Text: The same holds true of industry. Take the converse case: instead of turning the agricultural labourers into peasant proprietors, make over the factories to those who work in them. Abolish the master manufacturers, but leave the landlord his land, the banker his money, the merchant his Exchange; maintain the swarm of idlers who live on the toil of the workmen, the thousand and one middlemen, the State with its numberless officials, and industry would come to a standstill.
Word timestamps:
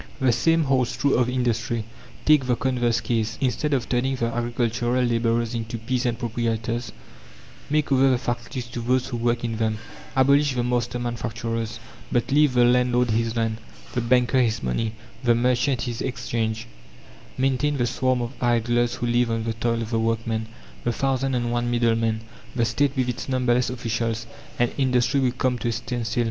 The 0.19 0.31
same 0.31 0.63
holds 0.63 0.97
true 0.97 1.13
of 1.13 1.29
industry. 1.29 1.83
Take 2.25 2.47
the 2.47 2.55
converse 2.55 2.99
case: 3.01 3.37
instead 3.39 3.71
of 3.71 3.87
turning 3.87 4.15
the 4.15 4.33
agricultural 4.33 5.03
labourers 5.03 5.53
into 5.53 5.77
peasant 5.77 6.17
proprietors, 6.17 6.91
make 7.69 7.91
over 7.91 8.09
the 8.09 8.17
factories 8.17 8.65
to 8.69 8.79
those 8.81 9.09
who 9.09 9.17
work 9.17 9.43
in 9.43 9.57
them. 9.57 9.77
Abolish 10.15 10.55
the 10.55 10.63
master 10.63 10.97
manufacturers, 10.97 11.79
but 12.11 12.31
leave 12.31 12.55
the 12.55 12.65
landlord 12.65 13.11
his 13.11 13.35
land, 13.35 13.59
the 13.93 14.01
banker 14.01 14.41
his 14.41 14.63
money, 14.63 14.93
the 15.23 15.35
merchant 15.35 15.83
his 15.83 16.01
Exchange; 16.01 16.65
maintain 17.37 17.77
the 17.77 17.85
swarm 17.85 18.23
of 18.23 18.33
idlers 18.41 18.95
who 18.95 19.05
live 19.05 19.29
on 19.29 19.43
the 19.43 19.53
toil 19.53 19.83
of 19.83 19.91
the 19.91 19.99
workmen, 19.99 20.47
the 20.83 20.91
thousand 20.91 21.35
and 21.35 21.51
one 21.51 21.69
middlemen, 21.69 22.21
the 22.55 22.65
State 22.65 22.97
with 22.97 23.07
its 23.07 23.29
numberless 23.29 23.69
officials, 23.69 24.25
and 24.57 24.71
industry 24.79 25.19
would 25.19 25.37
come 25.37 25.59
to 25.59 25.67
a 25.67 25.71
standstill. 25.71 26.19